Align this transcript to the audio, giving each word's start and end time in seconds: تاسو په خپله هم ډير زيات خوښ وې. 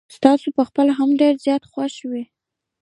تاسو 0.23 0.47
په 0.57 0.63
خپله 0.67 0.91
هم 0.99 1.09
ډير 1.21 1.33
زيات 1.45 1.63
خوښ 1.71 1.95
وې. 2.09 2.23